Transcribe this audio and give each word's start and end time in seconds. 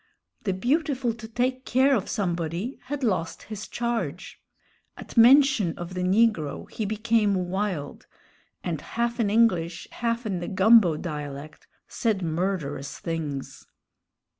The 0.45 0.53
"beautiful 0.55 1.13
to 1.13 1.27
take 1.27 1.63
care 1.63 1.93
of 1.95 2.09
somebody" 2.09 2.79
had 2.85 3.03
lost 3.03 3.43
his 3.43 3.67
charge. 3.67 4.41
At 4.97 5.15
mention 5.15 5.77
of 5.77 5.93
the 5.93 6.01
negro 6.01 6.67
he 6.71 6.85
became 6.85 7.35
wild, 7.35 8.07
and 8.63 8.81
half 8.81 9.19
in 9.19 9.29
English, 9.29 9.87
half 9.91 10.25
in 10.25 10.39
the 10.39 10.47
"gumbo" 10.47 10.97
dialect, 10.97 11.67
said 11.87 12.23
murderous 12.23 12.97
things. 12.97 13.67